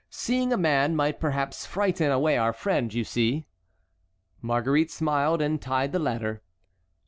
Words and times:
Seeing 0.09 0.51
a 0.51 0.57
man 0.57 0.95
might 0.95 1.19
perhaps 1.19 1.67
frighten 1.67 2.09
away 2.11 2.35
our 2.35 2.53
friend, 2.53 2.91
you 2.91 3.03
see." 3.03 3.45
Marguerite 4.41 4.89
smiled 4.89 5.43
and 5.43 5.61
tied 5.61 5.91
the 5.91 5.99
ladder. 5.99 6.41